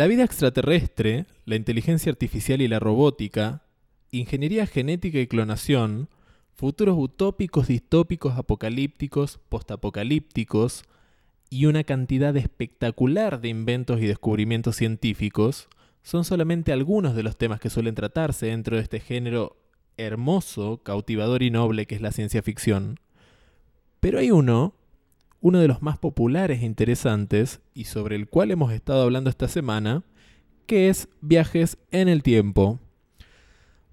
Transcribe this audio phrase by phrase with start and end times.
[0.00, 3.64] La vida extraterrestre, la inteligencia artificial y la robótica,
[4.10, 6.08] ingeniería genética y clonación,
[6.54, 10.84] futuros utópicos, distópicos, apocalípticos, postapocalípticos
[11.50, 15.68] y una cantidad espectacular de inventos y descubrimientos científicos
[16.02, 19.58] son solamente algunos de los temas que suelen tratarse dentro de este género
[19.98, 22.98] hermoso, cautivador y noble que es la ciencia ficción.
[24.00, 24.72] Pero hay uno
[25.40, 29.48] uno de los más populares e interesantes y sobre el cual hemos estado hablando esta
[29.48, 30.02] semana,
[30.66, 32.78] que es viajes en el tiempo.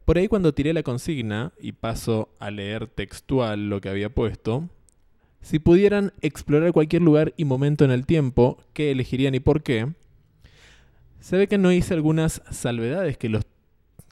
[0.05, 4.69] Por ahí cuando tiré la consigna y paso a leer textual lo que había puesto,
[5.41, 9.94] si pudieran explorar cualquier lugar y momento en el tiempo, ¿qué elegirían y por qué?
[11.19, 13.44] Se ve que no hice algunas salvedades que, los,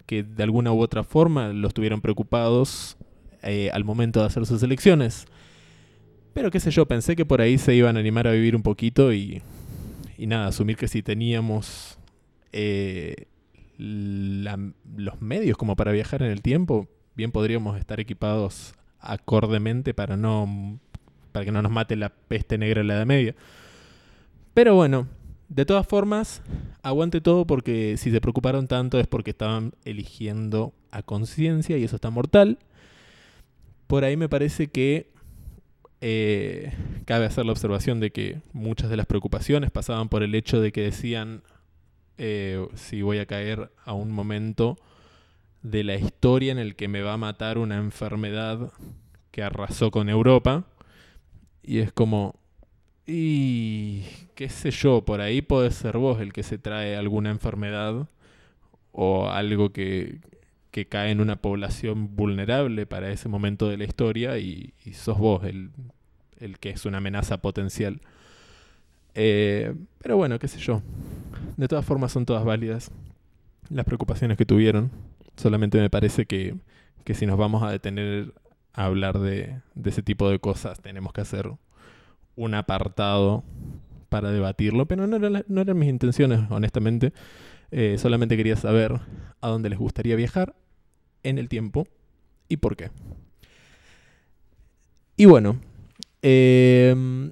[0.06, 2.98] que de alguna u otra forma los tuvieron preocupados
[3.44, 5.28] eh, al momento de hacer sus elecciones.
[6.36, 8.62] Pero qué sé yo, pensé que por ahí se iban a animar a vivir un
[8.62, 9.42] poquito y,
[10.18, 11.98] y nada, asumir que si teníamos
[12.52, 13.28] eh,
[13.78, 20.78] los medios como para viajar en el tiempo, bien podríamos estar equipados acordemente para no
[21.32, 23.34] para que no nos mate la peste negra en la Edad Media.
[24.54, 25.08] Pero bueno,
[25.48, 26.42] de todas formas,
[26.84, 31.96] aguante todo porque si se preocuparon tanto es porque estaban eligiendo a conciencia y eso
[31.96, 32.60] está mortal.
[33.88, 35.15] Por ahí me parece que
[36.02, 36.74] eh,
[37.06, 40.72] cabe hacer la observación de que muchas de las preocupaciones pasaban por el hecho de
[40.72, 41.42] que decían
[42.18, 44.78] eh, si voy a caer a un momento
[45.62, 48.72] de la historia en el que me va a matar una enfermedad
[49.32, 50.66] que arrasó con Europa.
[51.64, 52.36] Y es como,
[53.08, 54.04] y
[54.36, 58.08] qué sé yo, por ahí puede ser vos el que se trae alguna enfermedad
[58.92, 60.20] o algo que,
[60.76, 65.46] que cae en una población vulnerable para ese momento de la historia y, sos vos
[65.46, 65.72] el,
[66.60, 68.02] que es una amenaza potencial.
[69.14, 70.82] Eh, pero bueno, qué sé yo.
[71.56, 72.92] De todas formas son todas válidas
[73.70, 74.92] las preocupaciones que tuvieron.
[75.38, 76.58] Solamente me parece que,
[77.14, 78.34] si nos vamos a detener
[78.74, 81.50] a hablar de, ese tipo de cosas, tenemos que hacer
[82.36, 83.46] un apartado
[84.10, 84.88] para debatirlo.
[84.88, 87.14] Pero no, no eran mis intenciones, honestamente.
[87.72, 89.00] Eh, solamente quería saber
[89.40, 90.54] a dónde les gustaría viajar
[91.26, 91.88] en el tiempo
[92.48, 92.92] y por qué.
[95.18, 95.58] Y bueno,
[96.22, 97.32] em,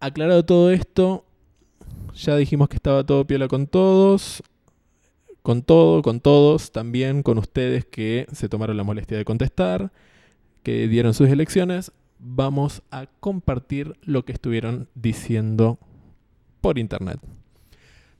[0.00, 1.24] aclarado todo esto,
[2.14, 4.42] ya dijimos que estaba todo piola con todos,
[5.42, 9.92] con todo, con todos, también con ustedes que se tomaron la molestia de contestar,
[10.62, 11.92] que dieron sus elecciones.
[12.18, 15.78] Vamos a compartir lo que estuvieron diciendo
[16.60, 17.20] por internet.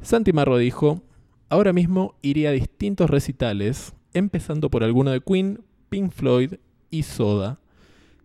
[0.02, 1.02] Santi Marro dijo,
[1.48, 6.54] ahora mismo iría a distintos recitales empezando por alguno de Queen, Pink Floyd
[6.90, 7.60] y Soda,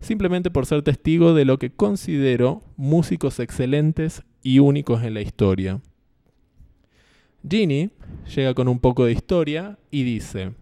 [0.00, 5.80] simplemente por ser testigo de lo que considero músicos excelentes y únicos en la historia.
[7.48, 7.90] Ginny
[8.34, 10.52] llega con un poco de historia y dice,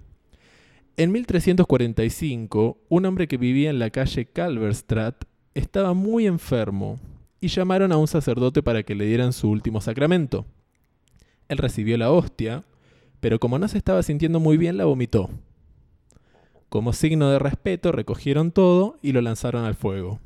[0.96, 5.24] en 1345, un hombre que vivía en la calle Calverstrat
[5.54, 6.98] estaba muy enfermo
[7.40, 10.44] y llamaron a un sacerdote para que le dieran su último sacramento.
[11.48, 12.64] Él recibió la hostia,
[13.20, 15.30] pero como no se estaba sintiendo muy bien la vomitó.
[16.68, 20.20] Como signo de respeto recogieron todo y lo lanzaron al fuego.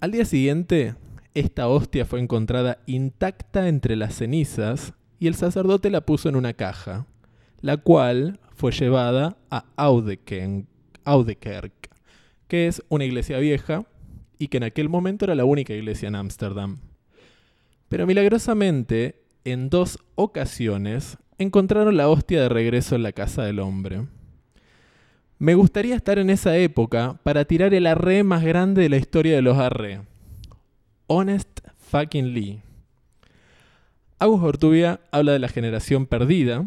[0.00, 0.94] Al día siguiente,
[1.34, 6.54] esta hostia fue encontrada intacta entre las cenizas y el sacerdote la puso en una
[6.54, 7.06] caja,
[7.60, 11.72] la cual fue llevada a Audekerk,
[12.48, 13.84] que es una iglesia vieja
[14.38, 16.78] y que en aquel momento era la única iglesia en Ámsterdam.
[17.90, 24.06] Pero milagrosamente, en dos ocasiones, encontraron la hostia de regreso en la casa del hombre.
[25.38, 29.36] Me gustaría estar en esa época para tirar el arre más grande de la historia
[29.36, 30.02] de los arre.
[31.06, 31.48] Honest
[31.78, 32.60] fucking Lee.
[34.18, 36.66] Agus Ortubia habla de la generación perdida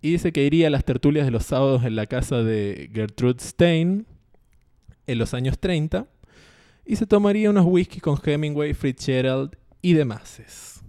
[0.00, 3.40] y dice que iría a las tertulias de los sábados en la casa de Gertrude
[3.40, 4.06] Stein
[5.08, 6.06] en los años 30
[6.84, 10.84] y se tomaría unos whisky con Hemingway, Fitzgerald y demás.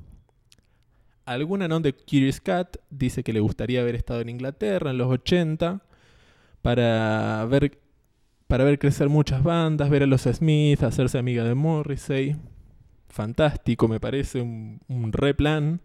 [1.28, 5.12] Alguna non de Curious Cat dice que le gustaría haber estado en Inglaterra en los
[5.12, 5.82] 80
[6.62, 7.78] para ver,
[8.48, 12.38] para ver crecer muchas bandas, ver a los Smith, hacerse amiga de Morrissey.
[13.10, 15.82] Fantástico, me parece, un, un re plan.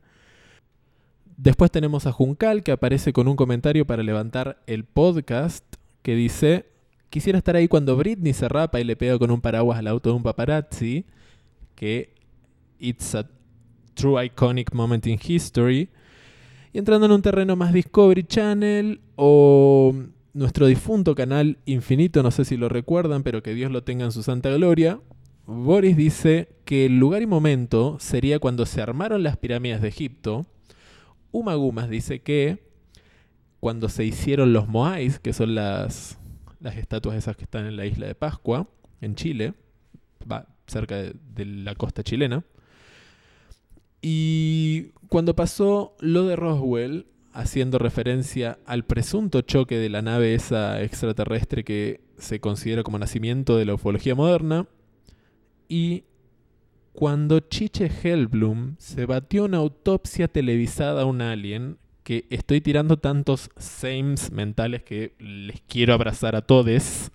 [1.37, 5.65] Después tenemos a Juncal que aparece con un comentario para levantar el podcast
[6.03, 6.67] que dice,
[7.11, 10.11] quisiera estar ahí cuando Britney se rapa y le pega con un paraguas al auto
[10.11, 11.05] de un paparazzi,
[11.75, 12.15] que
[12.79, 13.27] it's a
[13.95, 15.89] True Iconic Moment in History.
[16.73, 19.95] Y entrando en un terreno más Discovery Channel o
[20.33, 24.13] nuestro difunto canal Infinito, no sé si lo recuerdan, pero que Dios lo tenga en
[24.13, 25.01] su santa gloria.
[25.47, 30.47] Boris dice que el lugar y momento sería cuando se armaron las pirámides de Egipto
[31.33, 32.63] Umagumas dice que
[33.59, 36.19] cuando se hicieron los Moais, que son las,
[36.61, 38.69] las estatuas esas que están en la isla de Pascua,
[39.01, 39.55] en Chile,
[40.31, 42.45] va, cerca de, de la costa chilena,
[44.03, 50.83] y cuando pasó lo de Roswell, haciendo referencia al presunto choque de la nave esa
[50.83, 54.67] extraterrestre que se considera como nacimiento de la ufología moderna,
[55.69, 56.05] y
[56.93, 63.51] cuando Chiche Hellblum se batió una autopsia televisada a un alien, que estoy tirando tantos
[63.57, 67.11] sames mentales que les quiero abrazar a todos.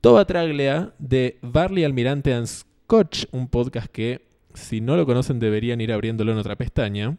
[0.00, 5.80] Toba Traglea de Barley Almirante and Scotch, un podcast que si no lo conocen deberían
[5.80, 7.16] ir abriéndolo en otra pestaña,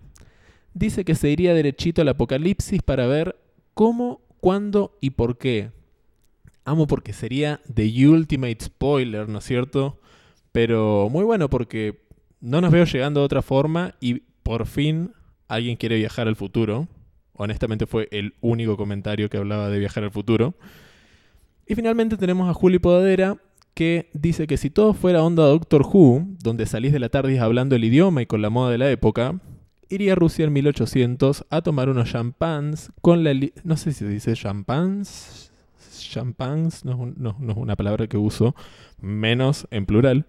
[0.74, 3.38] dice que se iría derechito al apocalipsis para ver
[3.74, 5.72] cómo, cuándo y por qué.
[6.64, 10.00] Amo porque sería The Ultimate Spoiler, ¿no es cierto?
[10.52, 12.02] Pero muy bueno porque
[12.42, 15.12] no nos veo llegando de otra forma y por fin
[15.48, 16.88] alguien quiere viajar al futuro.
[17.34, 20.56] Honestamente fue el único comentario que hablaba de viajar al futuro.
[21.68, 23.38] Y finalmente tenemos a Juli Podadera
[23.76, 27.76] que dice que si todo fuera onda Doctor Who, donde salís de la tarde hablando
[27.76, 29.40] el idioma y con la moda de la época,
[29.90, 33.34] iría a Rusia en 1800 a tomar unos champans con la...
[33.64, 35.52] No sé si se dice champans.
[36.10, 38.56] Champans no, no, no es una palabra que uso,
[39.02, 40.26] menos en plural.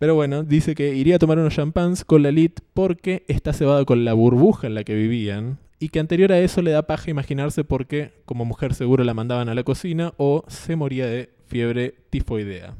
[0.00, 3.86] Pero bueno, dice que iría a tomar unos champans con la elite porque está cebado
[3.86, 7.10] con la burbuja en la que vivían y que anterior a eso le da paja
[7.10, 11.37] imaginarse por qué como mujer seguro la mandaban a la cocina o se moría de
[11.48, 12.76] fiebre tifoidea.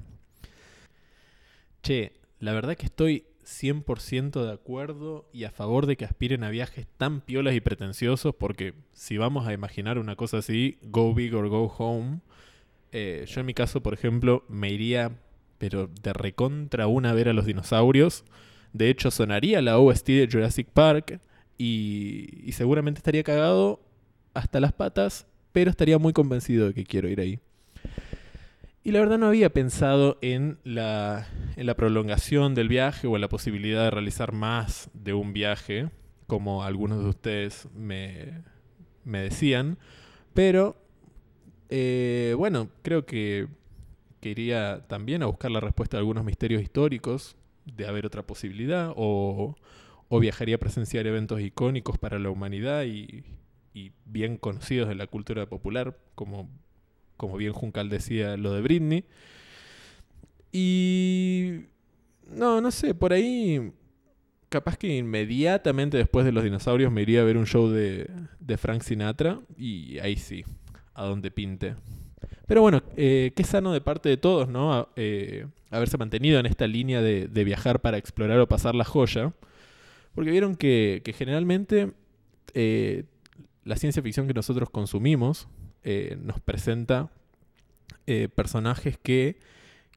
[1.82, 6.50] Che, la verdad que estoy 100% de acuerdo y a favor de que aspiren a
[6.50, 11.34] viajes tan piolas y pretenciosos porque si vamos a imaginar una cosa así, go big
[11.34, 12.20] or go home,
[12.92, 15.12] eh, yo en mi caso, por ejemplo, me iría,
[15.58, 18.24] pero de recontra una a ver a los dinosaurios.
[18.72, 21.20] De hecho, sonaría la OST de Jurassic Park
[21.56, 23.80] y, y seguramente estaría cagado
[24.34, 27.40] hasta las patas, pero estaría muy convencido de que quiero ir ahí.
[28.88, 33.20] Y la verdad no había pensado en la, en la prolongación del viaje o en
[33.20, 35.90] la posibilidad de realizar más de un viaje,
[36.26, 38.44] como algunos de ustedes me,
[39.04, 39.76] me decían.
[40.32, 40.74] Pero,
[41.68, 43.48] eh, bueno, creo que,
[44.22, 47.36] quería también a buscar la respuesta a algunos misterios históricos,
[47.66, 49.54] de haber otra posibilidad, o,
[50.08, 53.22] o viajaría a presenciar eventos icónicos para la humanidad y,
[53.74, 56.48] y bien conocidos de la cultura popular, como
[57.18, 59.04] como bien Juncal decía lo de Britney.
[60.50, 61.66] Y...
[62.30, 63.72] No, no sé, por ahí
[64.48, 68.10] capaz que inmediatamente después de los dinosaurios me iría a ver un show de,
[68.40, 70.44] de Frank Sinatra y ahí sí,
[70.94, 71.74] a donde pinte.
[72.46, 74.88] Pero bueno, eh, qué sano de parte de todos, ¿no?
[74.96, 79.34] Eh, haberse mantenido en esta línea de, viajar para explorar o pasar la joya.
[80.14, 81.92] Porque vieron que, que generalmente
[82.54, 83.04] eh,
[83.64, 85.46] la ciencia ficción que nosotros consumimos
[85.90, 87.10] eh, nos presenta
[88.06, 89.38] eh, personajes que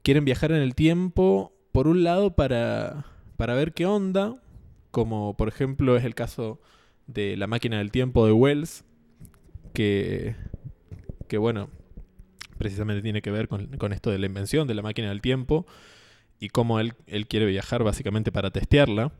[0.02, 3.04] quieren viajar en el tiempo, por un lado, para,
[3.36, 4.42] para ver qué onda,
[4.90, 6.62] como por ejemplo es el caso
[7.08, 8.86] de La máquina del tiempo de Wells,
[9.74, 10.34] que,
[11.28, 11.68] que bueno,
[12.56, 15.66] precisamente tiene que ver con, con, esto de la invención de la máquina del tiempo
[16.40, 19.12] y cómo él, él quiere viajar básicamente para testearla.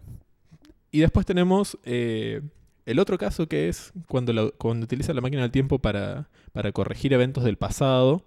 [0.90, 2.40] Y después tenemos eh,
[2.84, 7.44] el otro caso que es cuando, utiliza la máquina del tiempo para, para, corregir eventos
[7.44, 8.24] del pasado,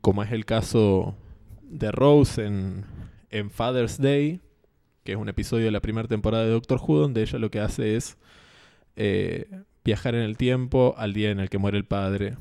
[0.00, 1.16] como es el caso
[1.62, 4.40] de Rose en, Father's Day,
[5.04, 7.60] que es un episodio de la primera temporada de Doctor Who, donde ella lo que
[7.60, 8.18] hace es
[8.96, 9.48] eh,
[9.84, 12.36] viajar en el tiempo al día en el que muere el padre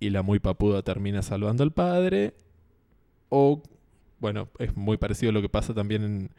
[0.00, 2.34] y la muy papuda termina salvando al padre.
[3.28, 3.62] O,
[4.18, 6.30] bueno, es muy parecido a lo que pasa también en,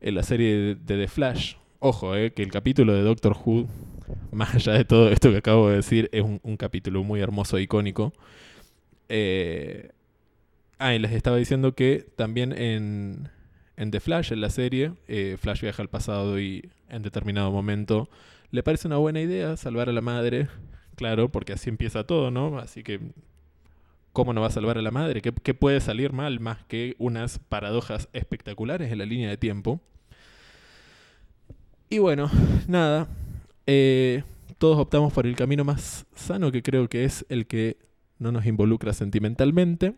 [0.00, 3.66] en la serie de The Flash, Ojo, eh, que el capítulo de Doctor Who,
[4.32, 7.62] más allá de todo esto que acabo de decir, es un, capítulo muy hermoso e
[7.62, 8.12] icónico.
[9.08, 9.90] Eh,
[10.78, 13.30] ah, y les estaba diciendo que también en,
[13.90, 18.10] The Flash, en la serie, eh, Flash viaja al pasado y en determinado momento
[18.50, 20.48] le parece una buena idea salvar a la madre.
[20.96, 22.58] Claro, porque así empieza todo, ¿no?
[22.58, 23.00] Así que,
[24.12, 25.22] ¿cómo no va a salvar a la madre?
[25.22, 29.80] ¿Qué, qué puede salir mal más que unas paradojas espectaculares en la línea de tiempo?
[31.92, 32.30] Y bueno,
[32.68, 33.08] nada.
[33.66, 34.22] Eh,
[34.58, 37.78] todos optamos por el camino más sano, que creo que es el que
[38.20, 39.94] no nos involucra sentimentalmente.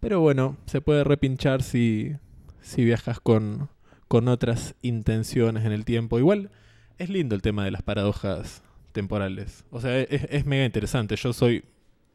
[0.00, 2.16] Pero bueno, se puede repinchar si,
[2.60, 3.68] si viajas con,
[4.08, 6.18] con otras intenciones en el tiempo.
[6.18, 6.50] Igual
[6.98, 9.64] es lindo el tema de las paradojas temporales.
[9.70, 11.14] O sea, es, es mega interesante.
[11.14, 11.62] Yo soy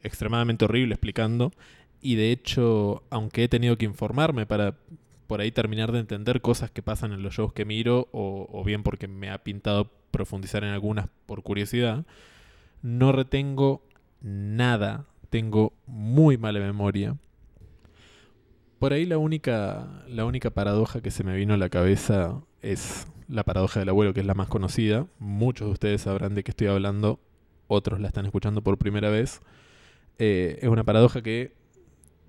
[0.04, 1.54] extremadamente horrible explicando.
[2.01, 4.75] Y de hecho, aunque he tenido que informarme para
[5.27, 8.84] por ahí terminar de entender cosas que pasan en los shows que miro o, bien
[8.84, 12.05] porque me ha pintado profundizar en algunas por curiosidad,
[12.82, 13.82] no retengo
[14.22, 17.17] nada, tengo muy mala memoria.
[18.79, 23.08] Por ahí la única, la única paradoja que se me vino a la cabeza es
[23.27, 25.08] la paradoja del abuelo, que es la más conocida.
[25.20, 27.20] Muchos de ustedes sabrán de qué estoy hablando,
[27.67, 29.41] otros la están escuchando por primera vez.
[30.20, 31.53] Eh, es una paradoja que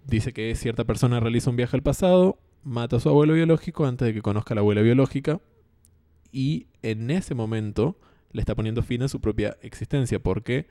[0.06, 4.06] dice que cierta persona realiza un viaje al pasado, mata a su abuelo biológico antes
[4.06, 5.40] de que conozca a la abuela biológica
[6.32, 7.96] y en ese momento
[8.32, 10.66] le está poniendo fin a su propia existencia porque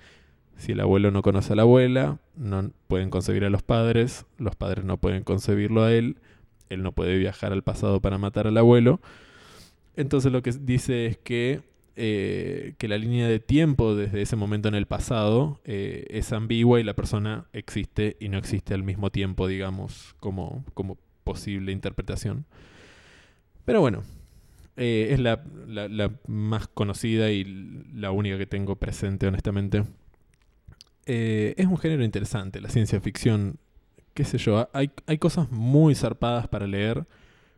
[0.58, 4.58] si el abuelo no conoce a la abuela, no pueden concebir a los padres, los
[4.58, 6.18] padres no pueden concebirlo a él,
[6.70, 9.00] él no puede viajar al pasado para matar al abuelo.
[9.96, 11.62] Entonces lo que dice es que,
[11.96, 16.82] eh, que la línea de tiempo desde ese momento en el pasado eh, es ambigua
[16.82, 22.46] y la persona existe y no existe al mismo tiempo, digamos, como, como posible interpretación.
[23.65, 24.03] Pero bueno,
[24.77, 25.41] eh, es la,
[26.27, 27.44] más conocida y
[27.94, 29.84] la única que tengo presente, honestamente.
[31.05, 33.58] Eh, es un género interesante, la ciencia ficción.
[34.13, 37.05] Qué sé yo, hay, hay cosas muy zarpadas para leer,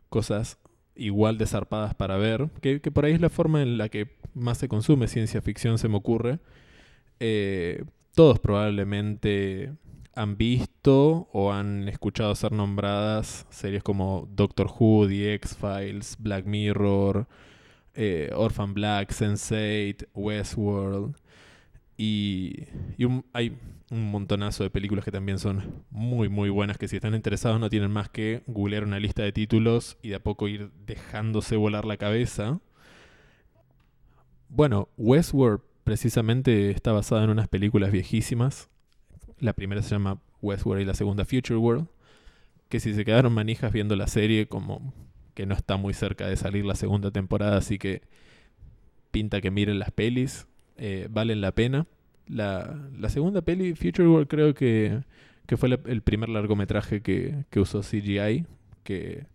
[0.08, 0.58] cosas
[0.96, 4.58] igual de zarpadas para ver, que, por ahí es la forma en la que más
[4.58, 6.40] se consume ciencia ficción, se me ocurre.
[7.20, 7.84] Eh,
[8.14, 9.72] todos probablemente
[10.18, 17.28] han visto o han escuchado ser nombradas series como Doctor Who, The X-Files, Black Mirror,
[17.94, 21.14] eh, Orphan Black, Sense8, Westworld.
[21.96, 22.64] Y,
[23.32, 23.56] hay
[23.90, 27.70] un montonazo de películas que también son muy, muy buenas, que si están interesados no
[27.70, 31.84] tienen más que googlear una lista de títulos y de a poco ir dejándose volar
[31.84, 32.60] la cabeza.
[34.48, 38.68] Bueno, Westworld precisamente está basada en unas películas viejísimas.
[39.40, 41.86] La primera se llama Westworld y la segunda Future World.
[42.68, 44.92] Que si se quedaron manijas viendo la serie, como
[45.34, 48.02] que no está muy cerca de salir la segunda temporada, así que
[49.10, 51.86] pinta que miren las pelis eh, valen la pena.
[52.26, 55.02] La, segunda peli, Future World, creo que,
[55.56, 58.46] fue el primer largometraje que, usó CGI,
[58.84, 59.26] que,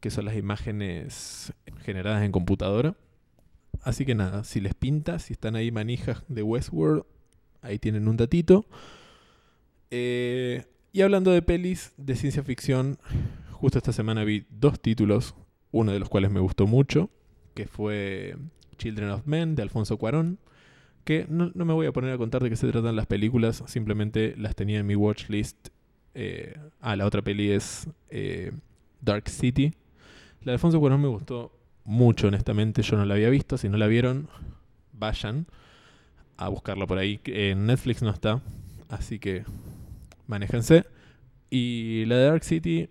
[0.00, 2.96] que son las imágenes generadas en computadora.
[3.82, 7.04] Así que nada, si les pinta, si están ahí manijas de Westworld,
[7.62, 8.66] ahí tienen un datito.
[9.90, 12.98] Eh, y hablando de pelis de ciencia ficción,
[13.50, 15.34] justo esta semana vi dos títulos,
[15.70, 17.08] uno de los cuales me gustó mucho,
[17.54, 18.36] que fue
[18.76, 20.38] Children of Men de Alfonso Cuarón,
[21.04, 24.34] que no, me voy a poner a contar de qué se tratan las películas, simplemente
[24.36, 25.68] las tenía en mi watchlist.
[26.14, 28.52] Eh, ah, la otra peli es eh,
[29.00, 29.72] Dark City.
[30.42, 33.76] La de Alfonso Cuarón me gustó mucho, honestamente, yo no la había visto, si no
[33.76, 34.28] la vieron,
[34.92, 35.46] vayan
[36.36, 37.20] a buscarla por ahí.
[37.26, 38.40] En Netflix no está,
[38.88, 39.44] así que
[40.26, 40.84] manéjense.
[41.50, 42.88] Y la de Dark City,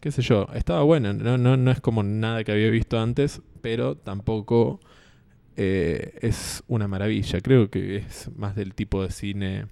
[0.00, 3.42] qué sé yo, estaba buena, no, no, no es como nada que había visto antes,
[3.60, 4.80] pero tampoco
[5.56, 7.40] eh, es una maravilla.
[7.40, 9.66] Creo que es más del tipo de cine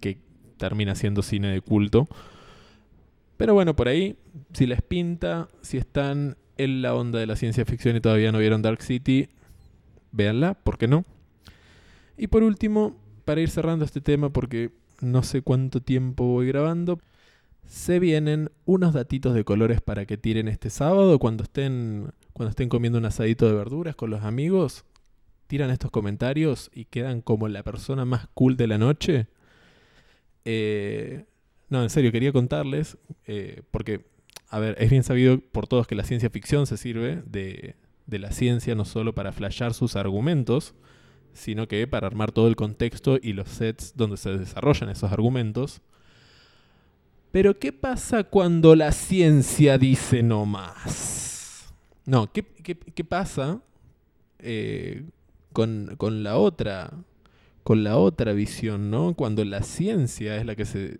[0.00, 0.18] que
[0.56, 2.08] termina siendo cine de culto.
[3.36, 4.16] Pero bueno, por ahí,
[4.52, 8.38] si les pinta, si están en la onda de la ciencia ficción y todavía no
[8.38, 9.28] vieron Dark City,
[10.10, 11.04] véanla, ¿por qué no?
[12.18, 16.98] Y por último, para ir cerrando este tema, porque no sé cuánto tiempo voy grabando,
[17.64, 22.68] se vienen unos datitos de colores para que tiren este sábado cuando estén cuando estén
[22.68, 24.84] comiendo un asadito de verduras con los amigos,
[25.48, 29.26] tiran estos comentarios y quedan como la persona más cool de la noche.
[30.44, 31.24] Eh,
[31.68, 32.96] no, en serio, quería contarles,
[33.26, 34.06] eh, porque,
[34.48, 37.74] a ver, es bien sabido por todos que la ciencia ficción se sirve de,
[38.06, 40.74] de la ciencia no solo para flashear sus argumentos,
[41.32, 45.80] sino que para armar todo el contexto y los sets donde se desarrollan esos argumentos.
[47.30, 51.72] Pero ¿qué pasa cuando la ciencia dice no más?
[52.06, 52.44] No, ¿qué,
[53.04, 53.60] pasa
[54.38, 55.04] eh,
[55.52, 56.90] con, la otra,
[57.64, 59.14] con la otra visión, ¿no?
[59.14, 60.98] Cuando la ciencia es la que se,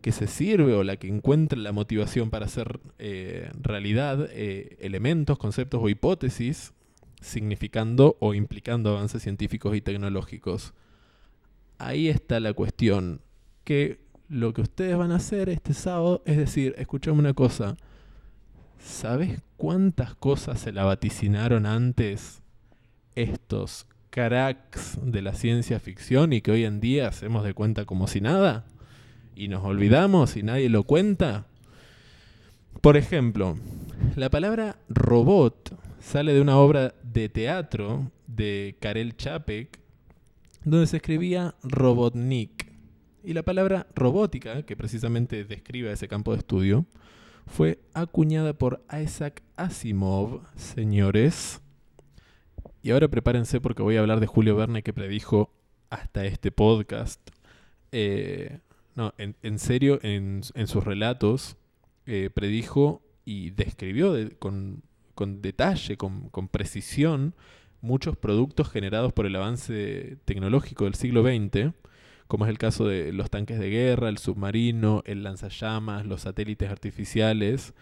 [0.00, 5.38] que se sirve o la que encuentra la motivación para hacer eh, realidad eh, elementos,
[5.38, 6.72] conceptos o hipótesis,
[7.26, 10.74] significando o implicando avances científicos y tecnológicos.
[11.78, 13.20] Ahí está la cuestión,
[13.64, 17.76] que lo que ustedes van a hacer este sábado es decir, escuchame una cosa,
[18.86, 22.42] ¿Sabes cuántas cosas se la vaticinaron antes
[23.14, 28.06] estos cracks de la ciencia ficción y que hoy en día hacemos de cuenta como
[28.06, 28.64] si nada?
[29.34, 31.46] Y nos olvidamos y nadie lo cuenta.
[32.80, 33.58] Por ejemplo,
[34.14, 35.76] la palabra robot
[36.06, 39.80] sale de una obra de teatro de Karel Čapek,
[40.64, 42.72] donde se escribía Robotnik.
[43.24, 46.86] Y la palabra robótica, que precisamente describe ese campo de estudio,
[47.48, 51.60] fue acuñada por Isaac Asimov, señores.
[52.82, 55.50] Y ahora prepárense porque voy a hablar de Julio Verne que predijo
[55.90, 57.20] hasta este podcast.
[57.90, 58.60] Eh,
[58.94, 61.56] no, en, serio, en, sus relatos
[62.06, 64.84] eh, predijo y describió con,
[65.42, 67.34] detalle, con, con, precisión,
[67.80, 71.74] muchos productos generados por el avance tecnológico del siglo XX
[72.28, 76.70] como es el caso de los tanques de guerra, el submarino, el lanzallamas, los satélites
[76.70, 77.72] artificiales,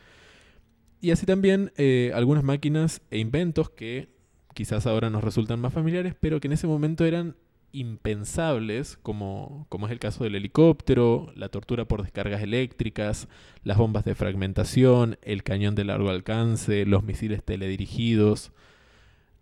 [1.00, 4.08] y así también eh, algunas máquinas e inventos que
[4.54, 7.36] quizás ahora nos resultan más familiares, pero que en ese momento eran
[7.74, 13.28] impensables, como, como es el caso del helicóptero, la tortura por descargas eléctricas,
[13.64, 18.52] las bombas de fragmentación, el cañón de largo alcance, los misiles teledirigidos,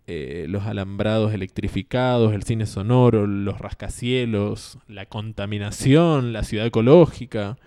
[0.07, 7.57] eh, los alambrados electrificados, el cine sonoro, los rascacielos, la contaminación, la ciudad ecológica,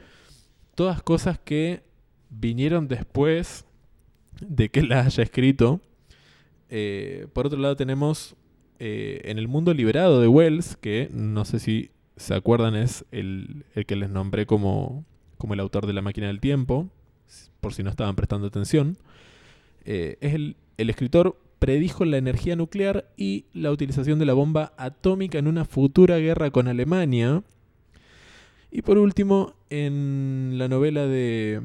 [0.74, 1.84] todas cosas que
[2.28, 3.64] vinieron después
[4.40, 5.80] de que la haya escrito.
[6.68, 8.34] Eh, por otro lado tenemos
[8.78, 13.64] eh, en el mundo liberado de Wells, que no sé si se acuerdan es el,
[13.86, 15.04] que les nombré como,
[15.38, 16.88] como, el autor de La máquina del tiempo,
[17.60, 18.96] por si no estaban prestando atención.
[19.84, 25.38] es el, el escritor predijo la energía nuclear y la utilización de la bomba atómica
[25.38, 27.42] en una futura guerra con Alemania.
[28.70, 31.62] Y por último, en la novela de,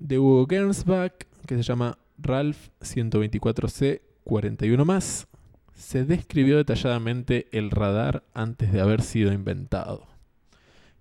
[0.00, 5.28] Hugo Gernsback, que se llama Ralph 124C 41 más,
[5.76, 10.06] se describió detalladamente el radar antes de haber sido inventado.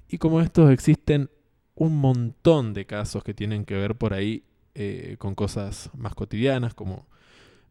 [0.10, 1.29] Y como estos existen
[1.75, 4.44] un montón de casos que tienen que ver por ahí
[4.75, 7.07] eh, con cosas más cotidianas, como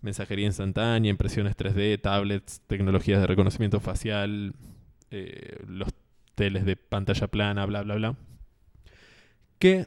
[0.01, 4.55] mensajería instantánea, impresiones 3D, tablets, tecnologías de reconocimiento facial,
[5.11, 5.89] eh, los
[6.35, 8.17] teles de pantalla plana, bla, bla, bla.
[9.59, 9.87] Que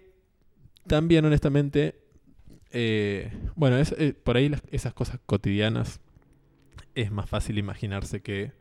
[0.85, 1.99] también, honestamente,
[2.71, 5.99] eh, bueno, es, por ahí esas cosas cotidianas
[7.01, 8.51] es más fácil imaginarse que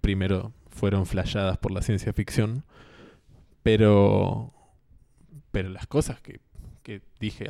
[0.00, 2.64] primero fueron flashadas por la ciencia ficción,
[3.62, 4.52] pero,
[5.50, 6.40] pero las cosas que,
[6.82, 7.46] que dije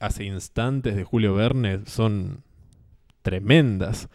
[0.00, 2.42] hace instantes de Julio Verne son
[3.22, 4.08] tremendas.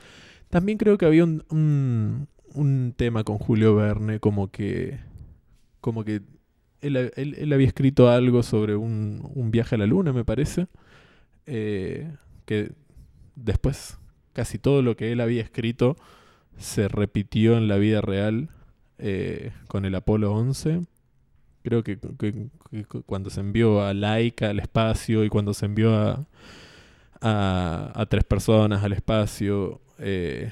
[0.50, 5.00] También creo que había un, un, tema con Julio Verne, como que.
[5.80, 6.22] como que
[6.82, 10.68] él, había escrito algo sobre un, un, viaje a la luna, me parece.
[11.46, 12.12] Eh,
[12.46, 12.72] que
[13.36, 13.98] después
[14.36, 15.96] casi todo lo que él había escrito
[16.58, 18.50] se repitió en la vida real
[19.00, 20.82] eh, con el Apolo 11.
[21.64, 21.98] Creo que,
[23.08, 26.28] cuando se envió a Laika al espacio y cuando se envió a,
[27.22, 29.82] a, tres personas al espacio.
[29.98, 30.52] Eh,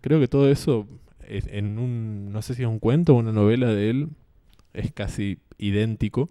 [0.00, 0.88] creo que todo eso
[1.28, 4.08] en un, no sé si es un cuento o una novela de él,
[4.72, 6.30] es casi idéntico.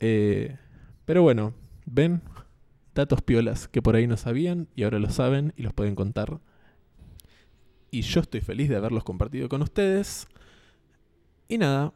[0.00, 0.56] Eh,
[1.04, 1.54] pero bueno,
[1.86, 2.20] ven
[2.94, 6.40] datos piolas que por ahí no sabían y ahora lo saben y los pueden contar.
[7.90, 10.28] Y yo estoy feliz de haberlos compartido con ustedes.
[11.48, 11.92] Y nada,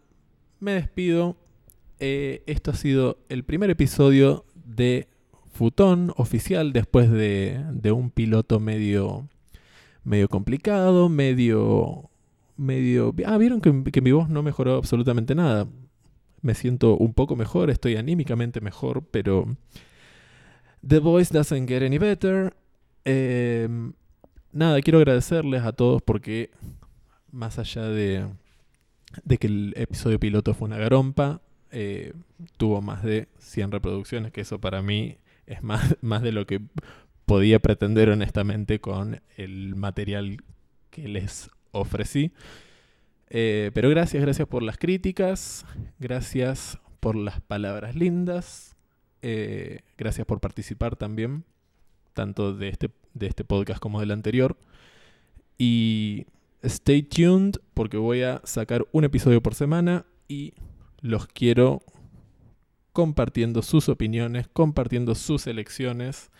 [0.60, 1.36] me despido.
[1.98, 5.08] Eh, esto ha sido el primer episodio de
[5.52, 9.28] Futón oficial después de, un piloto medio,
[10.02, 12.10] medio complicado, medio...
[12.56, 15.68] medio ah, vieron que, que mi voz no mejoró absolutamente nada.
[16.40, 19.46] Me siento un poco mejor, estoy anímicamente mejor, pero...
[20.86, 22.54] The voice doesn't get any better.
[23.04, 23.92] Em,
[24.52, 26.50] nada, quiero agradecerles a todos porque
[27.30, 28.26] más allá de,
[29.24, 31.40] de que el episodio piloto fue una garompa,
[31.70, 32.12] eh,
[32.56, 36.60] tuvo más de 100 reproducciones, que eso para mí es más, más de lo que
[37.26, 40.38] podía pretender honestamente con el material
[40.90, 42.32] que les ofrecí.
[43.30, 45.64] Eh, pero gracias, gracias por las críticas,
[45.98, 48.76] gracias por las palabras lindas,
[49.22, 51.44] eh, gracias por participar también,
[52.12, 54.58] tanto de este, de este podcast como del anterior.
[55.58, 56.26] Y
[56.62, 60.54] stay tuned porque voy a sacar un episodio por semana y
[61.00, 61.82] los quiero
[62.92, 66.30] compartiendo sus opiniones, compartiendo sus elecciones.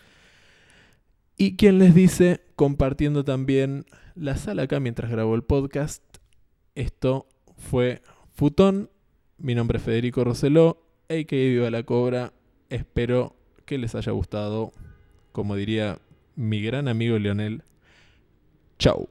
[1.37, 6.03] Y quien les dice, compartiendo también la sala acá mientras grabo el podcast.
[6.75, 8.01] Esto fue
[8.33, 8.89] Futón.
[9.37, 11.37] Mi nombre es Federico Roseló, a.k.a.
[11.37, 12.33] Viva la Cobra.
[12.73, 13.35] Espero
[13.67, 14.73] que les haya gustado.
[15.31, 15.99] Como diría
[16.35, 17.61] mi gran amigo Leonel.
[18.79, 19.09] Chau.